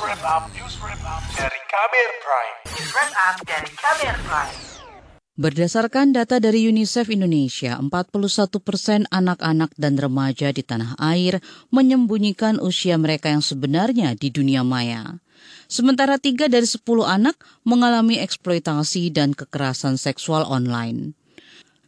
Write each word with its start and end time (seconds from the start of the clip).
wrap 0.00 0.20
up, 0.28 0.44
news 0.52 0.76
wrap 0.84 1.00
dari 1.32 1.60
Kamer 1.72 2.10
Prime. 2.20 2.56
News 2.68 2.90
Wrap 2.92 3.36
dari 3.48 3.70
Kamer 3.80 4.16
Prime. 4.28 4.56
Berdasarkan 5.36 6.16
data 6.16 6.40
dari 6.40 6.64
UNICEF 6.68 7.12
Indonesia, 7.12 7.76
41 7.80 8.60
persen 8.60 9.04
anak-anak 9.12 9.72
dan 9.76 10.00
remaja 10.00 10.52
di 10.52 10.64
tanah 10.64 10.96
air 11.00 11.44
menyembunyikan 11.72 12.56
usia 12.60 12.96
mereka 12.96 13.32
yang 13.32 13.44
sebenarnya 13.44 14.16
di 14.16 14.32
dunia 14.32 14.64
maya. 14.64 15.20
Sementara 15.68 16.16
tiga 16.16 16.48
dari 16.48 16.64
10 16.64 16.84
anak 17.04 17.36
mengalami 17.64 18.20
eksploitasi 18.20 19.12
dan 19.12 19.32
kekerasan 19.32 20.00
seksual 20.00 20.44
online. 20.48 21.16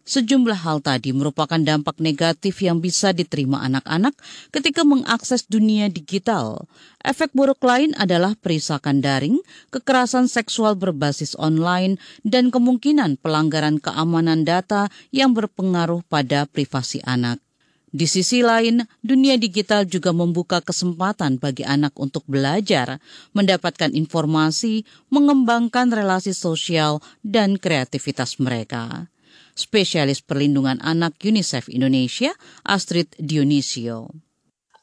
Sejumlah 0.09 0.65
hal 0.65 0.81
tadi 0.81 1.13
merupakan 1.13 1.61
dampak 1.61 2.01
negatif 2.01 2.65
yang 2.65 2.81
bisa 2.81 3.13
diterima 3.13 3.61
anak-anak 3.69 4.17
ketika 4.49 4.81
mengakses 4.81 5.45
dunia 5.45 5.93
digital. 5.93 6.65
Efek 7.05 7.37
buruk 7.37 7.61
lain 7.61 7.93
adalah 7.93 8.33
perisakan 8.33 9.05
daring, 9.05 9.45
kekerasan 9.69 10.25
seksual 10.25 10.81
berbasis 10.81 11.37
online, 11.37 12.01
dan 12.25 12.49
kemungkinan 12.49 13.21
pelanggaran 13.21 13.85
keamanan 13.85 14.49
data 14.49 14.89
yang 15.13 15.37
berpengaruh 15.37 16.01
pada 16.09 16.49
privasi 16.49 17.05
anak. 17.05 17.37
Di 17.93 18.09
sisi 18.09 18.41
lain, 18.41 18.89
dunia 19.05 19.37
digital 19.37 19.85
juga 19.85 20.17
membuka 20.17 20.65
kesempatan 20.65 21.37
bagi 21.37 21.69
anak 21.69 21.93
untuk 22.01 22.25
belajar, 22.25 22.97
mendapatkan 23.37 23.93
informasi, 23.93 24.89
mengembangkan 25.13 25.93
relasi 25.93 26.33
sosial, 26.33 27.05
dan 27.21 27.61
kreativitas 27.61 28.41
mereka 28.41 29.13
spesialis 29.59 30.23
perlindungan 30.23 30.79
anak 30.79 31.19
UNICEF 31.19 31.67
Indonesia, 31.67 32.31
Astrid 32.63 33.13
Dionisio. 33.19 34.15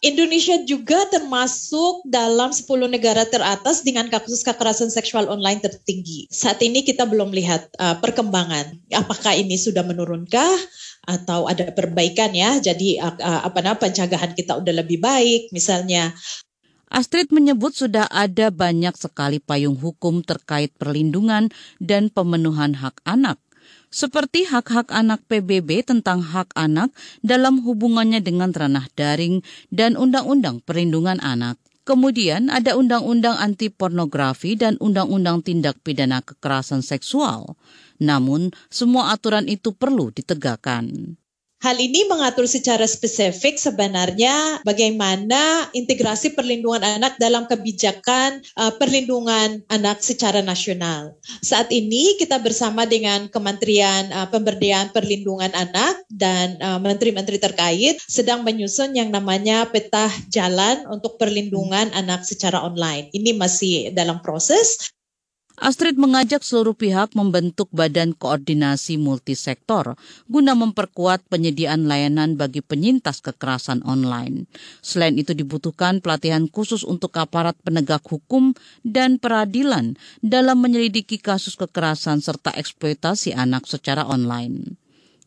Indonesia 0.05 0.61
juga 0.69 1.01
termasuk 1.09 2.05
dalam 2.05 2.53
10 2.53 2.67
negara 2.93 3.25
teratas 3.25 3.81
dengan 3.81 4.05
kasus 4.05 4.45
kekerasan 4.45 4.93
seksual 4.93 5.25
online 5.31 5.65
tertinggi. 5.65 6.29
Saat 6.29 6.61
ini 6.61 6.85
kita 6.85 7.09
belum 7.09 7.33
lihat 7.33 7.73
uh, 7.81 7.97
perkembangan. 7.97 8.85
Apakah 8.93 9.33
ini 9.33 9.57
sudah 9.57 9.81
menurunkah 9.81 10.53
atau 11.09 11.49
ada 11.49 11.73
perbaikan 11.73 12.37
ya? 12.37 12.61
Jadi 12.61 13.01
uh, 13.01 13.17
apa 13.17 13.65
namanya 13.65 13.81
pencegahan 13.81 14.37
kita 14.37 14.61
udah 14.61 14.73
lebih 14.85 15.01
baik 15.01 15.49
misalnya 15.49 16.13
Astrid 16.95 17.33
menyebut 17.33 17.73
sudah 17.73 18.05
ada 18.13 18.53
banyak 18.53 18.93
sekali 18.93 19.41
payung 19.41 19.75
hukum 19.75 20.21
terkait 20.21 20.71
perlindungan 20.77 21.49
dan 21.81 22.13
pemenuhan 22.13 22.77
hak 22.77 23.01
anak 23.03 23.41
seperti 23.89 24.43
hak-hak 24.47 24.91
anak 24.91 25.23
PBB 25.31 25.87
tentang 25.87 26.19
hak 26.19 26.51
anak 26.53 26.91
dalam 27.23 27.63
hubungannya 27.63 28.19
dengan 28.19 28.51
ranah 28.51 28.91
daring 28.93 29.39
dan 29.71 29.95
Undang-Undang 29.95 30.63
Perlindungan 30.67 31.23
Anak. 31.23 31.55
Kemudian 31.85 32.49
ada 32.49 32.73
Undang-Undang 32.73 33.37
Anti 33.37 33.69
Pornografi 33.69 34.57
dan 34.57 34.73
Undang-Undang 34.81 35.45
Tindak 35.45 35.77
Pidana 35.85 36.25
Kekerasan 36.25 36.81
Seksual. 36.81 37.53
Namun, 38.01 38.49
semua 38.73 39.13
aturan 39.13 39.45
itu 39.45 39.69
perlu 39.69 40.09
ditegakkan. 40.09 41.15
Hal 41.65 41.81
ini 41.81 42.05
mengatur 42.05 42.45
secara 42.45 42.85
spesifik 42.85 43.57
sebenarnya 43.57 44.61
bagaimana 44.61 45.65
integrasi 45.73 46.37
perlindungan 46.37 46.85
anak 46.85 47.17
dalam 47.17 47.49
kebijakan 47.49 48.37
uh, 48.53 48.69
perlindungan 48.77 49.65
anak 49.73 49.97
secara 50.05 50.45
nasional. 50.45 51.17
Saat 51.41 51.73
ini 51.73 52.21
kita 52.21 52.37
bersama 52.37 52.85
dengan 52.85 53.33
Kementerian 53.33 54.13
uh, 54.13 54.29
Pemberdayaan 54.29 54.93
Perlindungan 54.93 55.49
Anak 55.57 56.05
dan 56.13 56.61
uh, 56.61 56.77
menteri-menteri 56.77 57.41
terkait 57.41 57.97
sedang 58.05 58.45
menyusun 58.45 58.93
yang 58.93 59.09
namanya 59.09 59.65
peta 59.65 60.05
jalan 60.29 60.85
untuk 60.93 61.17
perlindungan 61.17 61.89
anak 61.97 62.29
secara 62.29 62.61
online. 62.61 63.09
Ini 63.09 63.33
masih 63.33 63.89
dalam 63.89 64.21
proses 64.21 64.93
Astrid 65.55 65.95
mengajak 65.95 66.43
seluruh 66.43 66.75
pihak 66.75 67.15
membentuk 67.15 67.71
badan 67.71 68.11
koordinasi 68.11 68.99
multisektor 68.99 69.95
guna 70.27 70.51
memperkuat 70.51 71.23
penyediaan 71.31 71.87
layanan 71.87 72.35
bagi 72.35 72.59
penyintas 72.59 73.23
kekerasan 73.23 73.79
online. 73.87 74.51
Selain 74.83 75.15
itu 75.15 75.31
dibutuhkan 75.31 76.03
pelatihan 76.03 76.51
khusus 76.51 76.83
untuk 76.83 77.15
aparat 77.15 77.55
penegak 77.63 78.03
hukum 78.03 78.51
dan 78.83 79.15
peradilan 79.15 79.95
dalam 80.19 80.59
menyelidiki 80.59 81.23
kasus 81.23 81.55
kekerasan 81.55 82.19
serta 82.19 82.51
eksploitasi 82.51 83.31
anak 83.31 83.63
secara 83.63 84.03
online. 84.03 84.84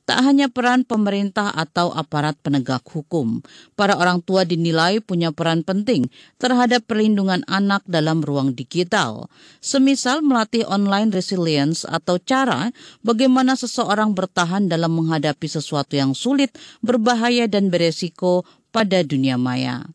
Tak 0.09 0.25
hanya 0.25 0.49
peran 0.49 0.89
pemerintah 0.89 1.53
atau 1.53 1.93
aparat 1.93 2.33
penegak 2.41 2.81
hukum, 2.89 3.45
para 3.77 3.93
orang 3.93 4.25
tua 4.25 4.49
dinilai 4.49 5.05
punya 5.05 5.37
peran 5.37 5.61
penting 5.61 6.09
terhadap 6.41 6.89
perlindungan 6.89 7.45
anak 7.45 7.85
dalam 7.85 8.25
ruang 8.25 8.57
digital. 8.57 9.29
Semisal 9.61 10.25
melatih 10.25 10.65
online 10.65 11.13
resilience 11.13 11.85
atau 11.85 12.17
cara 12.17 12.73
bagaimana 13.05 13.53
seseorang 13.53 14.17
bertahan 14.17 14.65
dalam 14.73 14.97
menghadapi 14.97 15.45
sesuatu 15.45 15.93
yang 15.93 16.17
sulit, 16.17 16.57
berbahaya 16.81 17.45
dan 17.45 17.69
beresiko 17.69 18.49
pada 18.73 19.05
dunia 19.05 19.37
maya. 19.37 19.93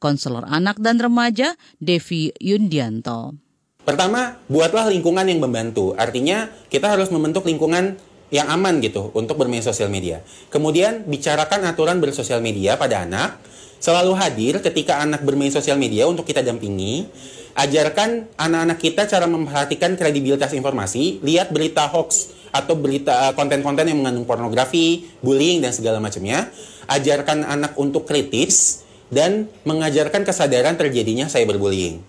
Konselor 0.00 0.48
anak 0.48 0.80
dan 0.80 0.96
remaja 0.96 1.52
Devi 1.76 2.32
Yundianto. 2.40 3.36
Pertama, 3.84 4.40
buatlah 4.48 4.88
lingkungan 4.88 5.28
yang 5.28 5.44
membantu. 5.44 5.92
Artinya, 6.00 6.48
kita 6.72 6.96
harus 6.96 7.12
membentuk 7.12 7.44
lingkungan 7.44 8.00
yang 8.30 8.46
aman 8.50 8.78
gitu 8.78 9.10
untuk 9.12 9.36
bermain 9.36 9.62
sosial 9.62 9.90
media. 9.90 10.22
Kemudian 10.48 11.06
bicarakan 11.06 11.66
aturan 11.66 11.98
bersosial 11.98 12.38
media 12.38 12.78
pada 12.78 13.02
anak, 13.02 13.42
selalu 13.82 14.14
hadir 14.14 14.54
ketika 14.62 15.02
anak 15.02 15.26
bermain 15.26 15.50
sosial 15.50 15.76
media 15.76 16.06
untuk 16.06 16.24
kita 16.24 16.40
dampingi. 16.40 17.10
Ajarkan 17.50 18.30
anak-anak 18.38 18.78
kita 18.78 19.10
cara 19.10 19.26
memperhatikan 19.26 19.98
kredibilitas 19.98 20.54
informasi, 20.54 21.18
lihat 21.26 21.50
berita 21.50 21.90
hoax 21.90 22.30
atau 22.54 22.78
berita 22.78 23.30
eh, 23.30 23.34
konten-konten 23.34 23.90
yang 23.90 23.98
mengandung 23.98 24.26
pornografi, 24.26 25.10
bullying 25.18 25.58
dan 25.58 25.74
segala 25.74 25.98
macamnya. 25.98 26.46
Ajarkan 26.86 27.42
anak 27.46 27.74
untuk 27.78 28.06
kritis 28.06 28.86
dan 29.10 29.50
mengajarkan 29.66 30.22
kesadaran 30.22 30.78
terjadinya 30.78 31.26
cyberbullying. 31.26 32.02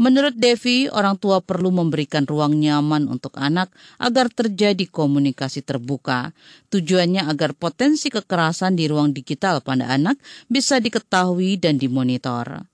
Menurut 0.00 0.32
Devi, 0.32 0.88
orang 0.88 1.20
tua 1.20 1.44
perlu 1.44 1.68
memberikan 1.68 2.24
ruang 2.24 2.56
nyaman 2.56 3.12
untuk 3.12 3.36
anak 3.36 3.68
agar 4.00 4.32
terjadi 4.32 4.88
komunikasi 4.88 5.60
terbuka. 5.60 6.32
Tujuannya 6.72 7.28
agar 7.28 7.52
potensi 7.52 8.08
kekerasan 8.08 8.80
di 8.80 8.88
ruang 8.88 9.12
digital 9.12 9.60
pada 9.60 9.92
anak 9.92 10.16
bisa 10.48 10.80
diketahui 10.80 11.60
dan 11.60 11.76
dimonitor. 11.76 12.71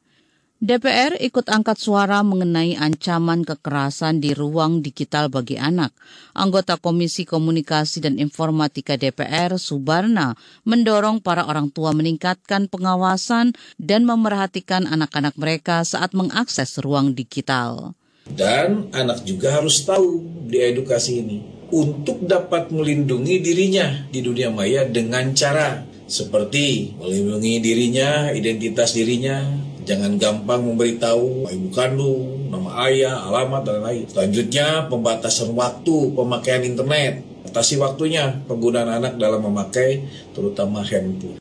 DPR 0.59 1.15
ikut 1.23 1.47
angkat 1.47 1.79
suara 1.79 2.19
mengenai 2.27 2.75
ancaman 2.75 3.47
kekerasan 3.47 4.19
di 4.19 4.35
ruang 4.35 4.83
digital 4.83 5.31
bagi 5.31 5.55
anak. 5.55 5.95
Anggota 6.35 6.75
Komisi 6.75 7.23
Komunikasi 7.23 8.03
dan 8.03 8.19
Informatika 8.19 8.99
DPR, 8.99 9.55
Subarna, 9.55 10.35
mendorong 10.67 11.23
para 11.23 11.47
orang 11.47 11.71
tua 11.71 11.95
meningkatkan 11.95 12.67
pengawasan 12.67 13.55
dan 13.79 14.03
memerhatikan 14.03 14.91
anak-anak 14.91 15.39
mereka 15.39 15.87
saat 15.87 16.11
mengakses 16.11 16.75
ruang 16.83 17.15
digital. 17.15 17.95
Dan 18.27 18.91
anak 18.91 19.23
juga 19.23 19.63
harus 19.63 19.87
tahu 19.87 20.27
di 20.43 20.59
edukasi 20.59 21.23
ini 21.23 21.39
untuk 21.71 22.27
dapat 22.27 22.75
melindungi 22.75 23.39
dirinya 23.39 24.11
di 24.11 24.27
dunia 24.27 24.51
maya 24.51 24.83
dengan 24.91 25.31
cara 25.39 25.87
seperti 26.09 26.99
melindungi 26.99 27.61
dirinya, 27.61 28.33
identitas 28.33 28.97
dirinya, 28.97 29.45
Jangan 29.89 30.21
gampang 30.21 30.69
memberitahu 30.69 31.49
ibu 31.49 31.69
kandung, 31.73 32.53
nama 32.53 32.85
ayah, 32.93 33.25
alamat, 33.25 33.65
dan 33.65 33.81
lain-lain. 33.81 34.05
Selanjutnya, 34.05 34.85
pembatasan 34.85 35.57
waktu 35.57 36.13
pemakaian 36.13 36.61
internet. 36.61 37.25
Atasi 37.49 37.81
waktunya 37.81 38.37
penggunaan 38.45 39.01
anak 39.01 39.17
dalam 39.17 39.41
memakai 39.41 40.05
terutama 40.37 40.85
handphone. 40.85 41.41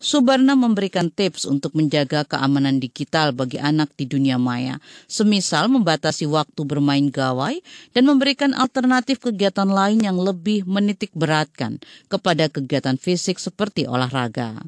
Subarna 0.00 0.56
memberikan 0.56 1.12
tips 1.12 1.44
untuk 1.44 1.76
menjaga 1.76 2.24
keamanan 2.24 2.80
digital 2.80 3.36
bagi 3.36 3.60
anak 3.60 3.92
di 3.96 4.08
dunia 4.08 4.40
maya, 4.40 4.80
semisal 5.04 5.68
membatasi 5.68 6.24
waktu 6.28 6.60
bermain 6.64 7.08
gawai 7.12 7.60
dan 7.92 8.04
memberikan 8.08 8.56
alternatif 8.56 9.20
kegiatan 9.20 9.68
lain 9.68 10.04
yang 10.04 10.16
lebih 10.16 10.64
menitik 10.64 11.12
beratkan 11.12 11.80
kepada 12.08 12.48
kegiatan 12.48 12.96
fisik 12.96 13.36
seperti 13.36 13.88
olahraga. 13.88 14.64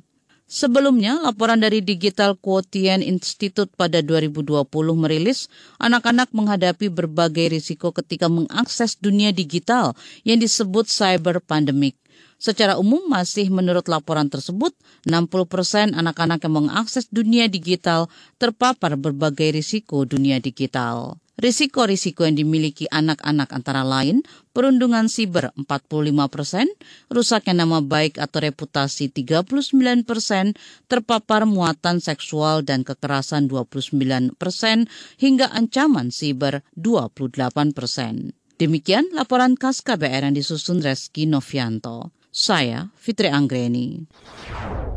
Sebelumnya, 0.47 1.19
laporan 1.27 1.59
dari 1.59 1.83
Digital 1.83 2.39
Quotient 2.39 3.03
Institute 3.03 3.67
pada 3.75 3.99
2020 3.99 4.63
merilis 4.95 5.51
anak-anak 5.83 6.31
menghadapi 6.31 6.87
berbagai 6.87 7.51
risiko 7.51 7.91
ketika 7.91 8.31
mengakses 8.31 8.95
dunia 8.95 9.35
digital 9.35 9.99
yang 10.23 10.39
disebut 10.39 10.87
cyber 10.87 11.43
pandemic. 11.43 11.99
Secara 12.39 12.79
umum 12.79 13.11
masih 13.11 13.51
menurut 13.51 13.91
laporan 13.91 14.31
tersebut, 14.31 14.71
60% 15.03 15.51
persen 15.51 15.99
anak-anak 15.99 16.39
yang 16.47 16.55
mengakses 16.63 17.11
dunia 17.11 17.51
digital 17.51 18.07
terpapar 18.39 18.95
berbagai 18.95 19.51
risiko 19.51 20.07
dunia 20.07 20.39
digital. 20.39 21.19
Risiko-risiko 21.37 22.25
yang 22.25 22.41
dimiliki 22.41 22.89
anak-anak 22.89 23.53
antara 23.53 23.85
lain 23.85 24.25
perundungan 24.57 25.05
siber 25.05 25.53
45 25.53 26.33
persen, 26.33 26.65
rusaknya 27.13 27.61
nama 27.61 27.85
baik 27.85 28.17
atau 28.17 28.41
reputasi 28.41 29.13
39 29.13 30.09
persen, 30.09 30.57
terpapar 30.89 31.45
muatan 31.45 32.01
seksual 32.01 32.65
dan 32.65 32.89
kekerasan 32.89 33.53
29 33.53 34.33
persen, 34.41 34.89
hingga 35.21 35.53
ancaman 35.53 36.09
siber 36.09 36.65
28 36.73 37.77
persen. 37.77 38.33
Demikian 38.57 39.13
laporan 39.13 39.61
khas 39.61 39.85
KBR 39.85 40.33
yang 40.33 40.37
disusun 40.41 40.81
Reski 40.81 41.29
Novianto. 41.29 42.17
Saya 42.37 42.93
Fitri 43.01 43.33
Anggreni. 43.33 44.05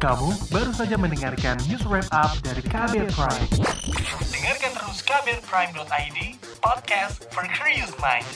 Kamu 0.04 0.52
baru 0.52 0.76
saja 0.76 1.00
mendengarkan 1.00 1.56
news 1.72 1.88
wrap 1.88 2.04
up 2.12 2.36
dari 2.44 2.60
KBR 2.60 3.08
Prime. 3.16 3.48
Dengarkan 4.28 4.72
terus 4.76 5.00
kbrprime.id, 5.08 6.20
podcast 6.60 7.24
for 7.32 7.48
curious 7.56 7.96
mind. 8.04 8.28